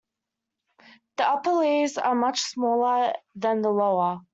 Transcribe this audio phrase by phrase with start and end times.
[1.17, 4.21] The upper leaves are much smaller than the lower.